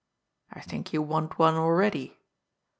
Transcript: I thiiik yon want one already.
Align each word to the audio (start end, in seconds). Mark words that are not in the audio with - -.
I 0.59 0.61
thiiik 0.61 0.91
yon 0.93 1.07
want 1.09 1.37
one 1.37 1.53
already. 1.57 2.05